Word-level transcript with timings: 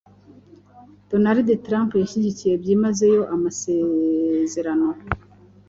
Donald 1.09 1.47
Trump 1.65 1.89
yahyigikiye 2.01 2.53
byimazeyo 2.61 3.23
amaezerano 3.33 4.89